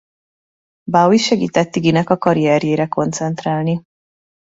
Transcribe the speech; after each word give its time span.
Bowie 0.91 1.17
segített 1.17 1.75
Iggynek 1.75 2.09
a 2.09 2.17
karrierjére 2.17 2.87
koncentrálni. 2.87 3.81